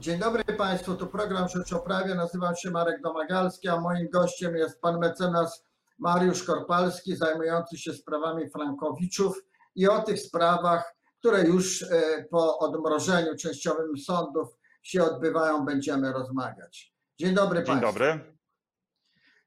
[0.00, 2.14] Dzień dobry Państwu, to program Rzecz o Prawie.
[2.14, 5.64] Nazywam się Marek Domagalski, a moim gościem jest pan mecenas
[5.98, 9.42] Mariusz Korpalski, zajmujący się sprawami Frankowiczów
[9.74, 14.48] i o tych sprawach, które już e, po odmrożeniu częściowym sądów
[14.82, 16.94] się odbywają, będziemy rozmawiać.
[17.18, 17.86] Dzień dobry Dzień Państwu.
[17.86, 18.34] dobry.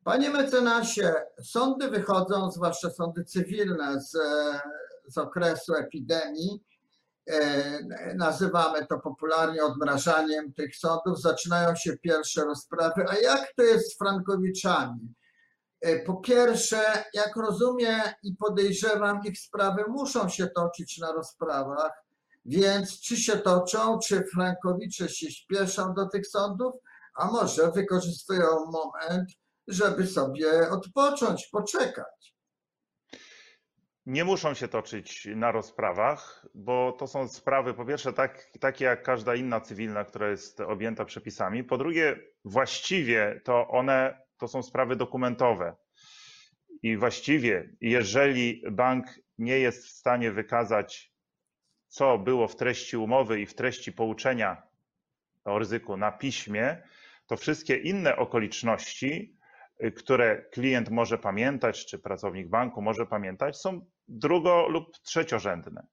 [0.04, 1.14] Panie mecenasie,
[1.44, 4.60] sądy wychodzą, zwłaszcza sądy cywilne, z, e,
[5.08, 6.64] z okresu epidemii.
[7.30, 7.80] E,
[8.16, 11.22] Nazywamy to popularnie odmrażaniem tych sądów.
[11.22, 13.06] Zaczynają się pierwsze rozprawy.
[13.10, 15.14] A jak to jest z Frankowiczami?
[15.82, 16.82] E, Po pierwsze,
[17.14, 21.92] jak rozumiem i podejrzewam, ich sprawy muszą się toczyć na rozprawach,
[22.46, 26.74] więc czy się toczą, czy Frankowicze się śpieszą do tych sądów,
[27.16, 29.30] a może wykorzystują moment,
[29.68, 32.31] żeby sobie odpocząć, poczekać.
[34.06, 39.04] Nie muszą się toczyć na rozprawach, bo to są sprawy, po pierwsze, tak, takie jak
[39.04, 41.64] każda inna cywilna, która jest objęta przepisami.
[41.64, 45.76] Po drugie, właściwie to one to są sprawy dokumentowe.
[46.84, 49.06] I właściwie, jeżeli bank
[49.38, 51.14] nie jest w stanie wykazać,
[51.88, 54.64] co było w treści umowy i w treści pouczenia
[55.46, 56.84] o ryzyku na piśmie,
[57.28, 59.38] to wszystkie inne okoliczności,
[59.96, 65.88] które klient może pamiętać, czy pracownik banku może pamiętać, są drugo- lub trzeciorzędne.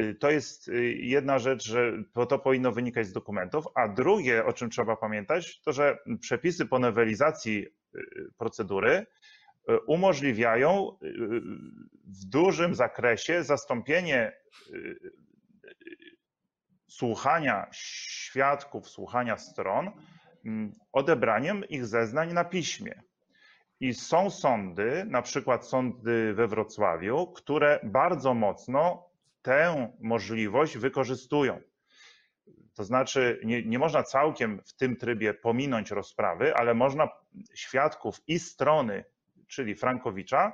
[0.00, 1.92] Y, To jest y, jedna rzecz, że
[2.28, 6.78] to powinno wynikać z dokumentów, a drugie, o czym trzeba pamiętać, to że przepisy po
[6.78, 8.00] nowelizacji y,
[8.38, 9.06] procedury
[9.86, 10.98] umożliwiają
[12.04, 14.32] w dużym zakresie zastąpienie
[16.88, 19.90] słuchania świadków, słuchania stron
[20.46, 23.02] mm, odebraniem ich zeznań na piśmie.
[23.80, 29.10] I są sądy, na przykład sądy we Wrocławiu, które bardzo mocno
[29.42, 31.60] tę możliwość wykorzystują.
[32.74, 37.08] To znaczy, nie, nie można całkiem w tym trybie pominąć rozprawy, ale można
[37.54, 39.04] świadków i strony,
[39.46, 40.52] czyli Frankowicza,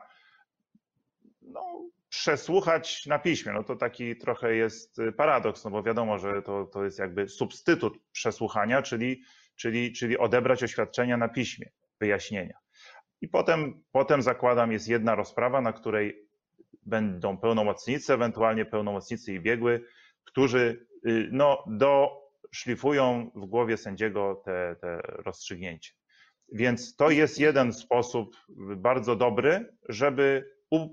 [1.43, 3.53] no, przesłuchać na piśmie.
[3.53, 7.99] No to taki trochę jest paradoks, no bo wiadomo, że to, to jest jakby substytut
[8.13, 9.23] przesłuchania, czyli,
[9.57, 11.71] czyli, czyli odebrać oświadczenia na piśmie,
[12.01, 12.66] wyjaśnienia.
[13.21, 16.29] I potem, potem zakładam, jest jedna rozprawa, na której
[16.87, 19.85] będą pełnomocnicy, ewentualnie pełnomocnicy i biegły,
[20.25, 25.93] którzy y, no, doszlifują w głowie sędziego te, te rozstrzygnięcie.
[26.53, 28.37] Więc to jest jeden sposób
[28.77, 30.89] bardzo dobry, żeby u,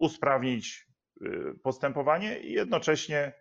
[0.00, 0.86] usprawnić
[1.22, 3.32] y, postępowanie i jednocześnie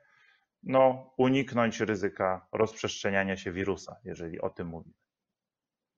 [0.64, 5.03] no, uniknąć ryzyka rozprzestrzeniania się wirusa, jeżeli o tym mówimy.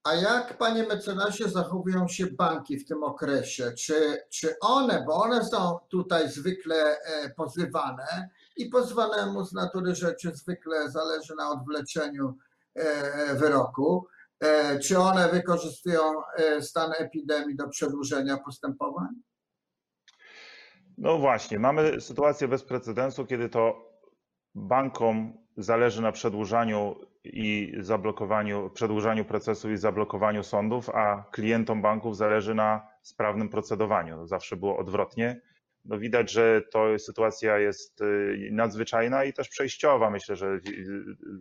[0.06, 3.72] A jak, panie mecenasie, zachowują się banki w tym okresie?
[3.78, 10.32] Czy, czy one, bo one są tutaj zwykle e, pozywane i pozwanemu z natury rzeczy
[10.36, 12.38] zwykle zależy na odwleczeniu
[12.76, 14.08] e, wyroku,
[14.40, 16.02] e, czy one wykorzystują
[16.62, 19.10] stan epidemii do przedłużenia postępowań?
[20.98, 23.92] No właśnie, mamy sytuację bez precedensu, kiedy to
[24.56, 32.56] bankom zależy na przedłużaniu i zablokowaniu, przedłużaniu procesu i zablokowaniu sądów, a klientom banków zależy
[32.56, 34.28] na sprawnym procedowaniu.
[34.28, 35.42] Zawsze było odwrotnie.
[35.86, 40.10] No widać, że to sytuacja jest y, nadzwyczajna i też przejściowa.
[40.10, 40.62] Myślę, że y,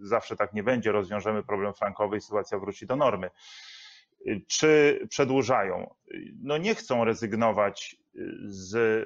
[0.03, 0.93] zawsze tak nie będzie.
[0.93, 3.31] Rozwiążemy problem frankowy i sytuacja wróci do normy.
[4.27, 5.95] Y, Czy przedłużają?
[6.43, 7.97] No nie chcą rezygnować
[8.47, 9.05] z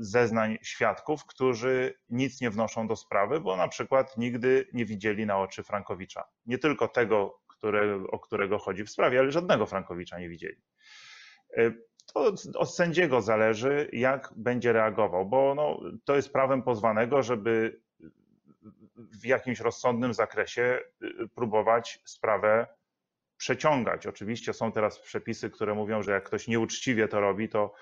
[0.00, 5.38] zeznań świadków, którzy nic nie wnoszą do sprawy, bo na przykład nigdy nie widzieli na
[5.38, 6.24] oczy Frankowicza.
[6.46, 10.62] Nie tylko tego, które, o którego chodzi w sprawie, ale żadnego Frankowicza nie widzieli.
[12.14, 17.80] To od sędziego zależy, jak będzie reagował, bo no, to jest prawem pozwanego, żeby
[18.96, 20.80] w jakimś rozsądnym zakresie
[21.34, 22.66] próbować sprawę
[23.36, 24.06] przeciągać.
[24.06, 27.74] Oczywiście są teraz przepisy, które mówią, że jak ktoś nieuczciwie to robi, to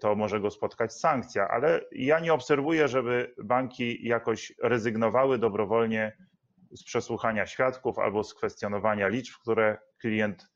[0.00, 6.16] to może go spotkać sankcja, ale ja nie obserwuję, żeby banki jakoś rezygnowały dobrowolnie
[6.72, 10.46] z przesłuchania świadków albo z kwestionowania liczb, które klient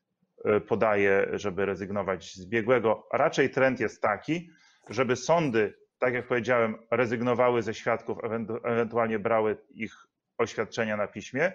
[0.68, 3.08] podaje, żeby rezygnować z biegłego.
[3.12, 4.50] Raczej trend jest taki,
[4.90, 8.18] żeby sądy, tak jak powiedziałem, rezygnowały ze świadków,
[8.64, 9.94] ewentualnie brały ich
[10.38, 11.52] oświadczenia na piśmie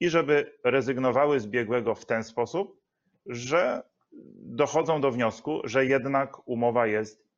[0.00, 2.80] i żeby rezygnowały z biegłego w ten sposób,
[3.26, 3.82] że
[4.36, 7.28] dochodzą do wniosku, że jednak umowa jest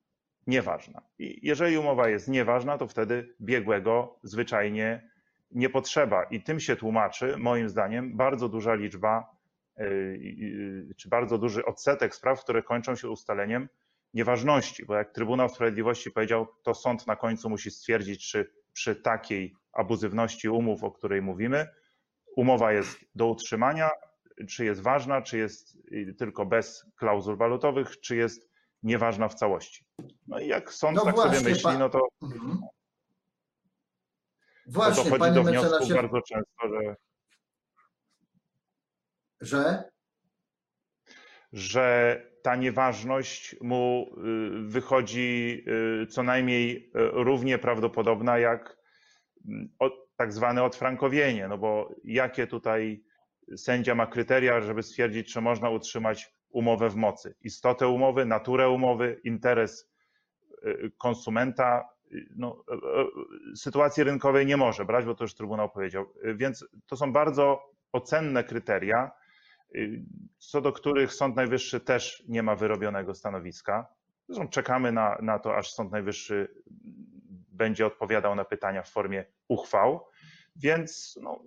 [0.46, 1.02] nieważna.
[1.18, 5.10] I jeżeli umowa jest nieważna, to wtedy biegłego zwyczajnie
[5.50, 6.24] nie potrzeba.
[6.24, 9.36] I tym się tłumaczy, moim zdaniem, bardzo duża liczba,
[10.96, 13.68] czy bardzo duży odsetek spraw, które kończą się ustaleniem
[14.14, 14.84] nieważności.
[14.86, 20.48] Bo jak Trybunał Sprawiedliwości powiedział, to sąd na końcu musi stwierdzić, czy przy takiej abuzywności
[20.48, 21.66] umów, o której mówimy,
[22.36, 23.90] umowa jest do utrzymania,
[24.48, 25.78] czy jest ważna, czy jest
[26.18, 28.50] tylko bez klauzul walutowych, czy jest
[28.82, 29.84] nieważna w całości.
[30.26, 32.58] No i jak sąd No tak właśnie, sobie myśli, no to, Mhm.
[32.60, 32.66] to
[34.66, 36.96] Właśnie, dochodzi panie do wniosku bardzo często, że,
[39.40, 39.90] że
[41.52, 45.64] że ta nieważność mu y, wychodzi
[46.02, 48.76] y, co najmniej y, równie prawdopodobna jak
[49.48, 49.68] mm,
[50.16, 53.04] tak zwane odfrankowienie, no bo jakie tutaj
[53.56, 57.34] sędzia ma kryteria, żeby stwierdzić, czy można utrzymać umowę w mocy?
[57.40, 59.90] Istotę umowy, naturę umowy, interes
[60.64, 62.64] y, konsumenta, y, no,
[63.52, 66.06] y, sytuacji rynkowej nie może brać, bo to już Trybunał powiedział.
[66.34, 67.62] Więc to są bardzo
[67.92, 69.10] ocenne kryteria,
[70.38, 73.86] co do których Sąd Najwyższy też nie ma wyrobionego stanowiska.
[74.28, 76.54] Zresztą czekamy na, na to, aż Sąd Najwyższy
[77.52, 80.06] będzie odpowiadał na pytania w formie uchwał,
[80.56, 81.42] więc no,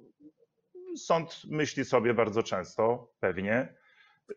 [0.95, 3.73] sąd myśli sobie bardzo często, pewnie,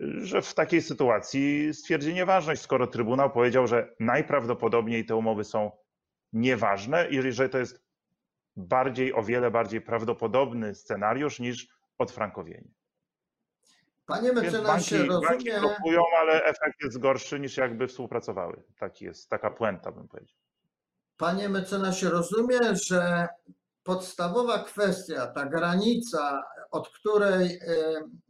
[0.01, 5.71] że w takiej sytuacji stwierdzi nieważność, skoro Trybunał powiedział, że najprawdopodobniej te umowy są
[6.33, 7.83] nieważne i że to jest
[8.57, 11.69] bardziej, o wiele bardziej prawdopodobny scenariusz niż
[11.99, 12.71] odfrankowienie.
[14.07, 18.63] panie mecenasie banki, banki rozumie, blokują, ale efekt jest gorszy niż jakby współpracowały.
[18.79, 20.37] Taki jest, taka puenta bym powiedział.
[21.17, 22.59] panie mecenasie rozumie,
[22.89, 23.29] że
[23.83, 27.67] podstawowa kwestia, ta granica, od której e,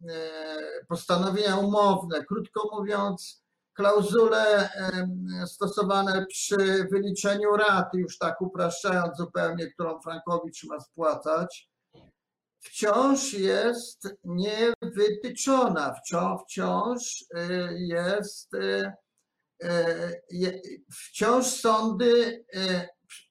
[0.09, 9.67] e, postanowienia umowne, krótko mówiąc, klauzule e, stosowane przy wyliczeniu raty, już tak upraszczając zupełnie,
[9.67, 11.71] którą Frankowicz ma spłacać,
[12.61, 15.95] wciąż jest niewytyczona,
[16.45, 17.25] wciąż,
[17.77, 18.51] jest,
[20.31, 20.61] je-
[20.93, 22.45] wciąż sądy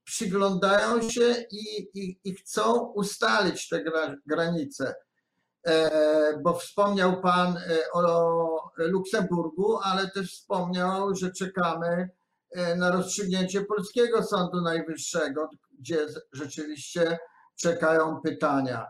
[0.10, 4.96] przyglądają się i, i, i chcą ustalić te gra, granice.
[5.68, 12.10] E, Bo wspomniał Pan e, o Luksemburgu, ale też wspomniał, że czekamy
[12.52, 17.20] e, na rozstrzygnięcie Polskiego Sądu Najwyższego, gdzie rzeczywiście
[17.56, 18.86] czekają pytania.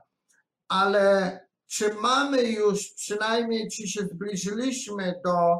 [0.67, 5.57] Ale czy mamy już przynajmniej, czy się zbliżyliśmy do,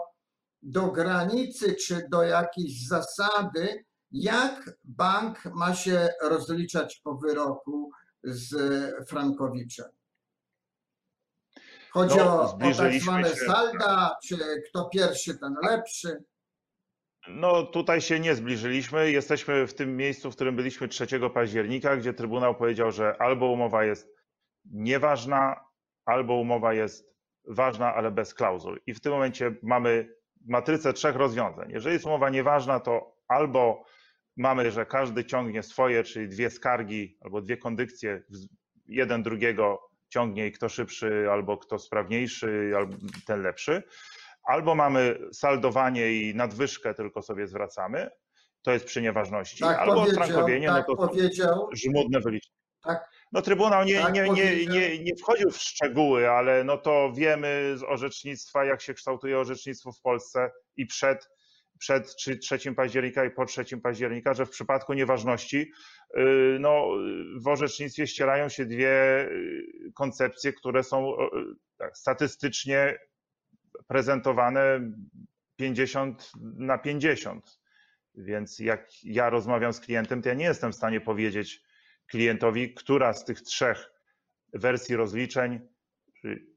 [0.61, 7.91] do granicy, czy do jakiejś zasady, jak bank ma się rozliczać po wyroku
[8.23, 8.55] z
[9.09, 9.85] Frankowiczem?
[11.91, 14.37] Chodzi No, o, o tak zwane się- salda, czy
[14.69, 16.23] kto pierwszy, ten lepszy.
[17.27, 19.11] No tutaj się nie zbliżyliśmy.
[19.11, 23.83] Jesteśmy w tym miejscu, w którym byliśmy 3 października, gdzie Trybunał powiedział, że albo umowa
[23.85, 24.07] jest
[24.65, 25.55] nieważna,
[26.05, 27.09] albo umowa jest
[27.47, 28.79] ważna, ale bez klauzul.
[28.87, 30.15] I w tym momencie mamy
[30.47, 31.71] matrycę trzech rozwiązań.
[31.71, 33.83] Jeżeli jest umowa nieważna, to albo
[34.39, 38.47] mamy, że każdy ciągnie swoje, czyli dwie skargi albo dwie kondykcje, w-
[38.85, 42.95] jeden drugiego ciągnie i kto szybszy, albo kto sprawniejszy, albo
[43.27, 43.83] ten lepszy.
[44.43, 48.09] Albo mamy saldowanie i nadwyżkę tylko sobie zwracamy,
[48.61, 51.69] to jest przy nieważności, Tak albo powiedział, odfrankowienie, tak no to powiedział.
[51.73, 52.59] żmudne wyliczenia.
[52.83, 53.09] Tak.
[53.31, 57.73] No Trybunał nie, Tak nie, nie, nie, nie wchodził w szczegóły, ale no to wiemy
[57.77, 61.29] z orzecznictwa, jak się kształtuje orzecznictwo w Polsce i przed,
[61.79, 65.71] przed czy 3 października i po 3 października, że w przypadku nieważności
[66.15, 66.87] yy, no,
[67.35, 72.97] w orzecznictwie ścierają się dwie yy, koncepcje, które są yy, tak, statystycznie
[73.87, 74.91] prezentowane
[75.55, 77.59] 50 na 50.
[78.15, 81.61] Więc jak ja rozmawiam z klientem, to ja nie jestem w stanie powiedzieć
[82.07, 83.91] klientowi, która z tych trzech
[84.53, 85.59] wersji rozliczeń,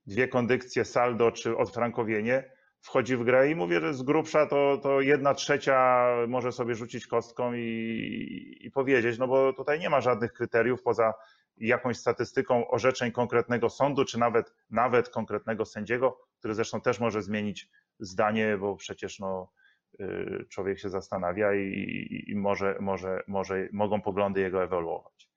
[0.07, 2.52] dwie kondykcje, saldo czy odfrankowienie,
[2.83, 7.07] wchodzi w grę i mówię, że z grubsza to, to jedna trzecia może sobie rzucić
[7.07, 11.15] kostką i, i powiedzieć, no bo tutaj nie ma żadnych kryteriów poza
[11.57, 17.69] jakąś statystyką orzeczeń konkretnego sądu, czy nawet, nawet konkretnego sędziego, który zresztą też może zmienić
[17.99, 19.53] zdanie, bo przecież no,
[20.01, 25.31] y, człowiek się zastanawia i, i, i może, może, może mogą poglądy jego ewoluować.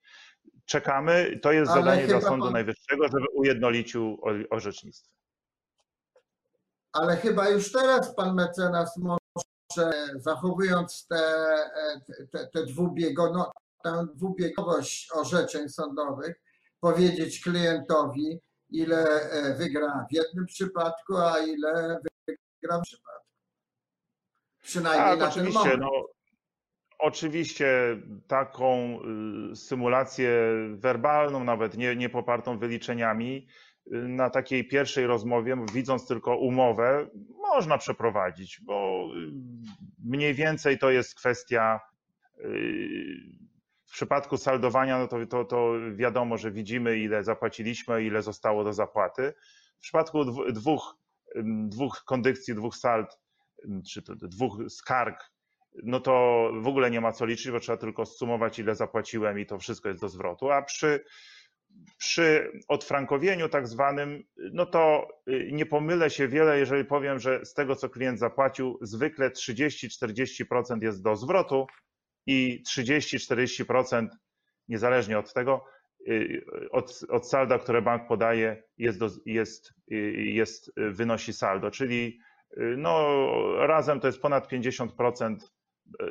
[0.64, 5.16] Czekamy, to jest Ale zadanie dla Sądu pan- Najwyższego, żeby ujednolicił orzecznictwo.
[7.00, 11.22] Ale chyba już teraz pan mecenas może, zachowując te,
[12.32, 13.52] te, te dwubiego, no,
[13.84, 16.40] tę dwubiegowość orzeczeń sądowych,
[16.80, 23.26] powiedzieć klientowi, ile e, wygra w jednym przypadku, a ile wygra w przypadku.
[24.62, 25.58] Przynajmniej Tak, na ten oczywiście.
[25.58, 25.80] moment.
[25.80, 25.90] No,
[26.98, 28.98] oczywiście taką
[29.52, 30.30] y, symulację
[30.76, 33.46] werbalną, nawet nie, nie popartą wyliczeniami,
[33.90, 37.08] na takiej pierwszej rozmowie, widząc tylko umowę,
[37.52, 39.32] można przeprowadzić, bo y,
[40.04, 41.80] mniej więcej to jest kwestia
[42.38, 43.46] y,
[43.86, 48.72] w przypadku saldowania, no to, to, to wiadomo, że widzimy, ile zapłaciliśmy, ile zostało do
[48.72, 49.34] zapłaty.
[49.78, 50.96] W przypadku dwóch,
[51.68, 53.18] dwóch kondycji, dwóch sald,
[53.92, 55.30] czy dwóch skarg,
[55.82, 59.46] no to w ogóle nie ma co liczyć, bo trzeba tylko zsumować, ile zapłaciłem i
[59.46, 60.50] to wszystko jest do zwrotu.
[60.50, 61.04] A przy,
[61.98, 67.54] przy odfrankowieniu tak zwanym, no to y, nie pomylę się wiele, jeżeli powiem, że z
[67.54, 71.66] tego, co klient zapłacił, zwykle 30-40% jest do zwrotu
[72.26, 74.08] i 30-40%,
[74.68, 75.64] niezależnie od tego,
[76.08, 82.18] y, od, od salda, które bank podaje, jest, do, jest, y, jest, wynosi saldo, czyli
[82.76, 83.16] no,
[83.66, 85.36] razem to jest ponad 50%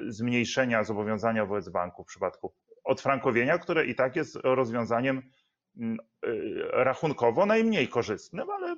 [0.08, 2.54] zmniejszenia zobowiązania wobec banku w przypadku
[2.84, 5.22] odfrankowienia, które i tak jest rozwiązaniem
[6.72, 8.76] rachunkowo najmniej korzystnym, ale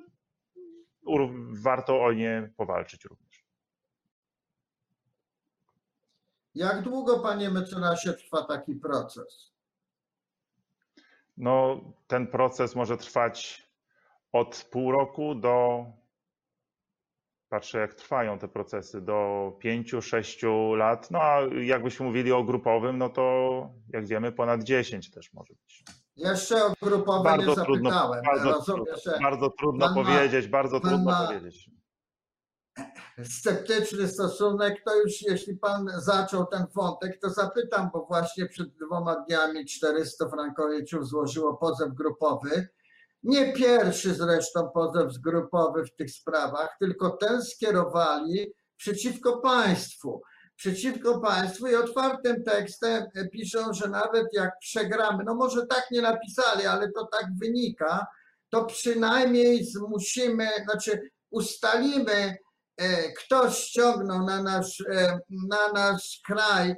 [1.50, 3.44] warto o nie powalczyć również.
[6.54, 9.52] Jak długo, panie mecenasie, trwa taki proces?
[11.36, 13.68] No, ten proces może trwać
[14.32, 15.84] od pół roku do
[17.48, 23.08] patrzę jak trwają te procesy, do 5-6 lat, no a jakbyśmy mówili o grupowym, no
[23.08, 25.84] to jak wiemy ponad 10 też może być.
[26.18, 28.24] Jeszcze o grupowym bardzo nie trudno, zapytałem.
[28.24, 31.70] Bardzo, Rozumiem, trudno, bardzo trudno powiedzieć, ma, bardzo trudno powiedzieć.
[33.24, 39.24] Sceptyczny stosunek, to już jeśli pan zaczął ten wątek, to zapytam, bo właśnie przed dwoma
[39.28, 42.68] dniami 400 frankowiczów złożyło pozew grupowy
[43.22, 50.22] nie pierwszy zresztą pozew zgrupowy w tych sprawach, tylko ten skierowali przeciwko państwu.
[50.58, 56.66] Przeciwko państwu i otwartym tekstem piszą, że nawet jak przegramy, no może tak nie napisali,
[56.66, 58.06] ale to tak wynika,
[58.50, 61.00] to przynajmniej zmusimy, znaczy
[61.30, 62.36] ustalimy,
[62.76, 66.74] e, kto ściągnął na nasz, e, na nasz kraj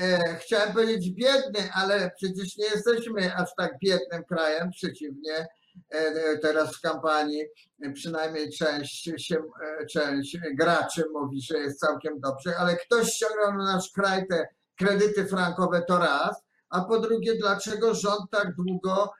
[0.00, 5.63] e, chciałem powiedzieć biedny, ale przecież nie jesteśmy aż tak biednym krajem, przeciwnie, E, e,
[6.42, 7.42] teraz w kampanii
[7.94, 13.64] przynajmniej część, się, e, część graczy mówi, że jest całkiem dobrze, ale ktoś ściągnął na
[13.74, 19.12] nasz kraj te kredyty frankowe to raz, a po drugie, dlaczego rząd tak długo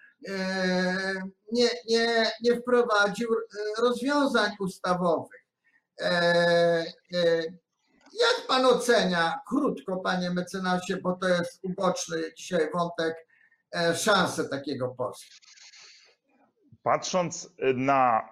[1.53, 3.29] nie, nie, nie wprowadził
[3.79, 5.45] rozwiązań ustawowych.
[8.21, 13.27] Jak pan ocenia, krótko panie mecenasie, bo to jest uboczny dzisiaj wątek,
[13.97, 15.37] szansę takiego postu?
[16.85, 18.29] Patrząc na,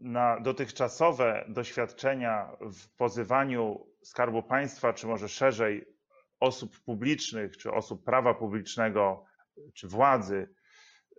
[0.00, 5.84] na dotychczasowe doświadczenia w pozywaniu Skarbu Państwa, czy może szerzej
[6.40, 9.24] osób publicznych, czy osób prawa publicznego,
[9.74, 10.54] czy władzy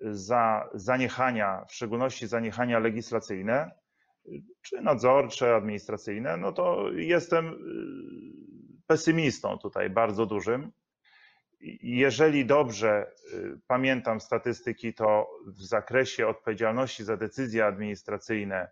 [0.02, 3.72] za zaniechania, w szczególności zaniechania legislacyjne,
[4.62, 7.56] czy nadzorcze, administracyjne, no to jestem
[8.88, 10.72] pesymistą tutaj bardzo dużym
[11.84, 18.72] jeżeli dobrze y, pamiętam statystyki, to w zakresie odpowiedzialności za decyzje administracyjne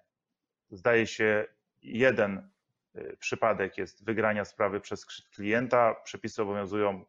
[0.69, 1.45] zdaje się
[1.81, 2.49] jeden
[2.95, 5.95] y, przypadek jest wygrania sprawy przez klienta.
[6.03, 7.05] Przepisy obowiązują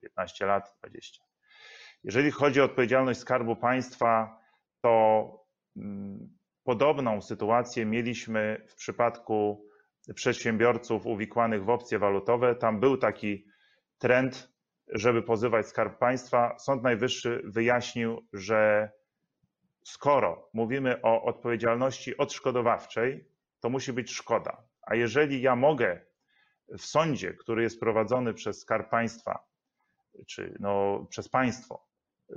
[0.00, 1.24] 15 lat, 20.
[2.04, 4.40] Jeżeli chodzi o odpowiedzialność Skarbu Państwa,
[4.80, 5.46] to
[5.76, 9.68] mm, podobną sytuację mieliśmy w przypadku
[10.14, 12.54] przedsiębiorców uwikłanych w opcje walutowe.
[12.54, 13.46] Tam był taki
[13.98, 14.57] trend
[14.92, 18.90] żeby pozywać Skarb Państwa, Sąd Najwyższy wyjaśnił, że
[19.84, 23.28] skoro mówimy o odpowiedzialności odszkodowawczej,
[23.60, 24.62] to musi być szkoda.
[24.82, 26.00] A jeżeli ja mogę
[26.68, 29.48] w sądzie, który jest prowadzony przez Skarb Państwa,
[30.26, 31.86] czy no, przez państwo,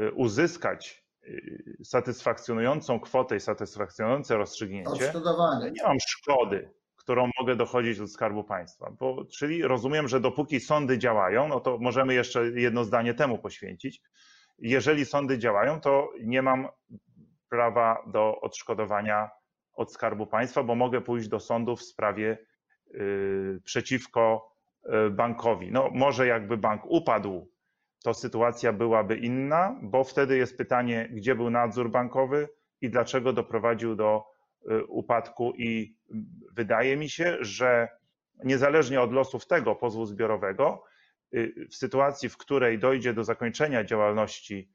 [0.01, 5.13] y, uzyskać y, satysfakcjonującą kwotę i satysfakcjonujące rozstrzygnięcie,
[5.71, 6.80] nie mam szkody
[7.11, 8.91] którą mogę dochodzić od Skarbu Państwa.
[8.99, 14.01] Bo, czyli rozumiem, że dopóki sądy działają, no to możemy jeszcze jedno zdanie temu poświęcić.
[14.59, 16.67] Jeżeli sądy działają, to nie mam
[17.49, 19.29] prawa do odszkodowania
[19.73, 22.37] od Skarbu Państwa, bo mogę pójść do sądu w sprawie
[22.93, 24.53] yy, przeciwko
[24.83, 25.71] yy, bankowi.
[25.71, 27.51] No, może jakby bank upadł,
[28.03, 32.49] to sytuacja byłaby inna, bo wtedy jest pytanie, gdzie był nadzór bankowy
[32.81, 34.30] i dlaczego doprowadził do
[34.87, 35.95] upadku i
[36.51, 37.87] wydaje mi się, że
[38.43, 40.83] niezależnie od losów tego pozwu zbiorowego,
[41.33, 44.71] y, w sytuacji, w której dojdzie do zakończenia działalności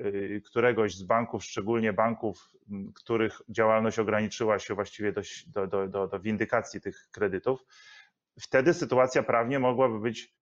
[0.00, 2.50] y, któregoś z banków, szczególnie banków,
[2.94, 5.22] których działalność ograniczyła się właściwie do,
[5.66, 7.64] do, do, do windykacji tych kredytów,
[8.40, 10.34] wtedy sytuacja prawnie mogłaby być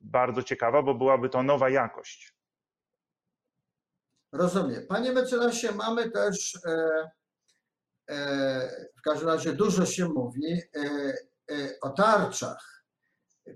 [0.00, 2.34] bardzo ciekawa, bo byłaby to nowa jakość.
[4.32, 4.86] Rozumiem.
[4.88, 7.10] Panie mecenasie, mamy też E,
[8.98, 10.80] w każdym razie dużo się mówi e,
[11.50, 12.84] e, o tarczach.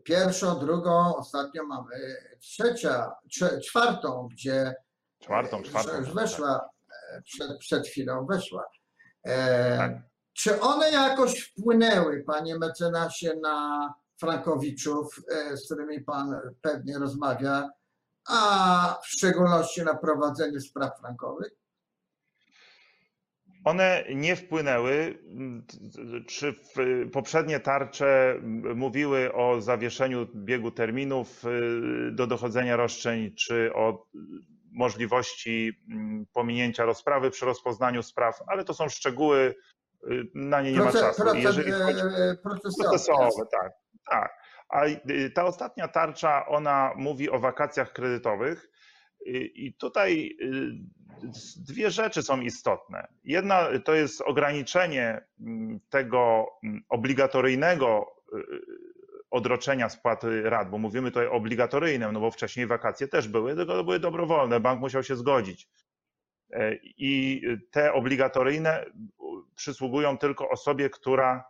[0.05, 4.75] pierwszą, drugą, ostatnio mamy trzecia, trze, czwartą, gdzie
[5.23, 5.97] Czwartą, czwartą.
[5.99, 6.71] już weszła,
[7.13, 8.63] e, przed, przed chwilą weszła.
[9.23, 9.91] Tak.
[9.91, 10.03] E,
[10.33, 17.71] czy one jakoś wpłynęły, panie mecenasie, na Frankowiczów, e, z którymi pan pewnie rozmawia,
[18.29, 21.53] a w szczególności na prowadzenie spraw frankowych?
[23.65, 25.19] One nie wpłynęły.
[26.27, 26.55] Czy
[27.13, 28.41] poprzednie tarcze
[28.75, 34.07] mówiły o zawieszeniu biegu terminów y, do dochodzenia roszczeń, czy o
[34.73, 39.55] możliwości mm, pominięcia rozprawy przy rozpoznaniu spraw, ale to są szczegóły,
[40.11, 41.23] y, na nie nie ma czasu.
[41.35, 42.89] Jeżeli chodzi e, procesowe.
[42.89, 43.73] procesowe, tak,
[44.11, 44.33] tak.
[44.69, 48.69] A y, ta ostatnia tarcza, ona mówi o wakacjach kredytowych y,
[49.55, 50.37] i tutaj
[51.57, 53.09] dwie rzeczy są istotne.
[53.25, 58.07] Jedna to jest ograniczenie mm, tego mm, obligatoryjnego
[59.31, 63.73] odroczenia spłaty rat, bo mówimy tutaj o obligatoryjnym, no bo wcześniej wakacje też były, tylko
[63.73, 65.69] to były dobrowolne, bank musiał się zgodzić.
[66.53, 68.85] E, I te obligatoryjne
[69.55, 71.45] przysługują tylko osobie, która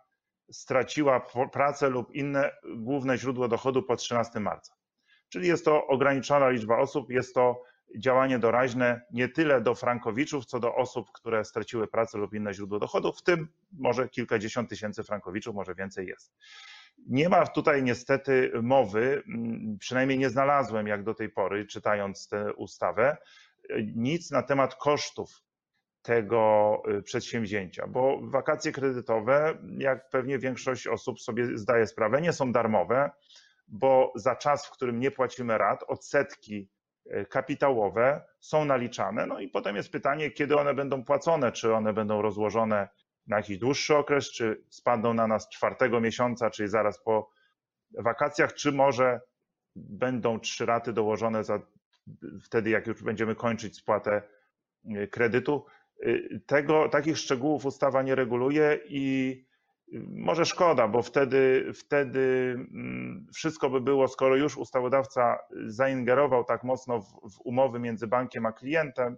[0.52, 4.77] straciła pracę lub inne główne źródło dochodu po 13 marca.
[5.28, 7.62] Czyli jest to ograniczona liczba osób, jest to
[7.96, 12.78] działanie doraźne nie tyle do frankowiczów, co do osób, które straciły pracę lub inne źródło
[12.78, 16.32] dochodu, w tym może kilkadziesiąt tysięcy frankowiczów, może więcej jest.
[17.06, 22.54] Nie ma tutaj niestety mowy, mm, przynajmniej nie znalazłem jak do tej pory, czytając tę
[22.54, 23.16] ustawę,
[23.94, 25.42] nic na temat kosztów
[26.02, 32.52] tego y, przedsięwzięcia, bo wakacje kredytowe, jak pewnie większość osób sobie zdaje sprawę, nie są
[32.52, 33.10] darmowe,
[33.68, 36.68] bo za czas, w którym nie płacimy rat, odsetki
[37.06, 39.26] y, kapitałowe są naliczane.
[39.26, 42.88] No i potem jest pytanie, kiedy one będą płacone, czy one będą rozłożone
[43.26, 47.30] na jakiś dłuższy okres, czy spadną na nas czwartego miesiąca, czyli zaraz po
[47.98, 49.20] wakacjach, czy może
[49.76, 51.60] będą trzy raty dołożone za
[52.42, 54.22] wtedy, jak już będziemy kończyć spłatę
[54.84, 55.66] y, kredytu.
[56.06, 59.47] Y, tego, takich szczegółów ustawa nie reguluje i
[60.08, 67.00] może szkoda, bo wtedy, wtedy mm, wszystko by było, skoro już ustawodawca zaingerował tak mocno
[67.00, 69.16] w, w umowy między bankiem a klientem,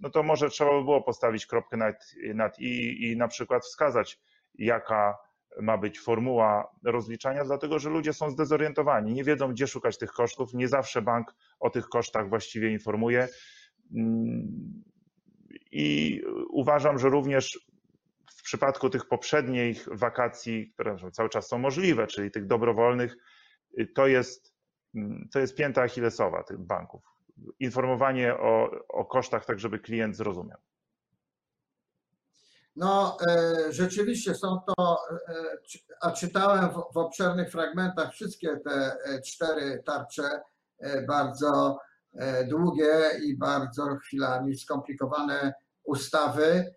[0.00, 4.18] no to może trzeba by było postawić kropkę nad, nad i i na przykład wskazać,
[4.54, 5.18] jaka
[5.60, 10.54] ma być formuła rozliczania, dlatego że ludzie są zdezorientowani, nie wiedzą, gdzie szukać tych kosztów.
[10.54, 13.28] Nie zawsze bank o tych kosztach właściwie informuje.
[13.94, 14.82] Mm,
[15.72, 17.69] I uważam, że również
[18.50, 23.16] przypadku tych poprzednich wakacji, które cały czas są możliwe, czyli tych dobrowolnych,
[23.94, 24.54] to jest,
[25.32, 27.02] to jest pięta achillesowa tych banków
[27.60, 30.58] informowanie o, o kosztach, tak żeby klient zrozumiał.
[32.76, 35.58] No, e, rzeczywiście są to, e,
[36.00, 40.40] a czytałem w, w obszernych fragmentach wszystkie te e, cztery tarcze,
[41.08, 41.78] bardzo
[42.48, 45.52] długie i bardzo chwilami skomplikowane
[45.84, 46.74] ustawy,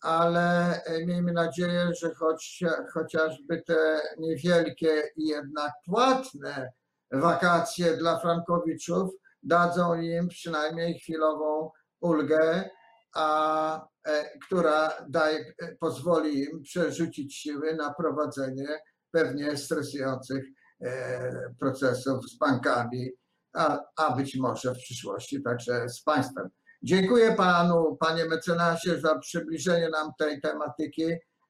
[0.00, 6.72] ale miejmy nadzieję, że choć, chociażby te niewielkie i jednak płatne
[7.12, 9.10] wakacje dla frankowiczów
[9.42, 12.70] dadzą im przynajmniej chwilową ulgę,
[13.14, 18.80] a, e, która daje, e, pozwoli im przerzucić siły na prowadzenie
[19.10, 20.44] pewnie stresujących
[20.80, 23.10] e, procesów z bankami,
[23.54, 26.48] a, a być może w przyszłości także z państwem.
[26.88, 31.04] Dziękuję panu, panie mecenasie, za przybliżenie nam tej tematyki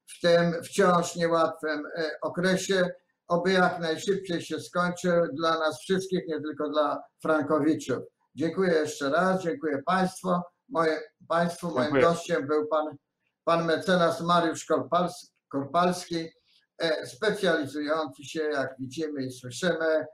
[0.07, 1.83] w tym wciąż niełatwym
[2.21, 2.89] okresie
[3.27, 7.97] oby jak najszybciej się skończył dla nas wszystkich, nie tylko dla Frankowiczów.
[8.35, 10.29] Dziękuję jeszcze raz, dziękuję Państwu.
[10.69, 12.03] Moje, państwu moim dziękuję.
[12.03, 12.97] gościem był pan,
[13.43, 16.29] pan mecenas Mariusz Korpalski, Korpalski,
[16.77, 20.05] e, specjalizujący się, jak widzimy i słyszymy,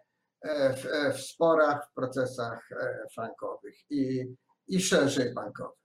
[0.41, 2.69] e, w, e, w sporach, w procesach
[3.13, 4.25] frankowych i,
[4.67, 5.82] i szerzej bankowych.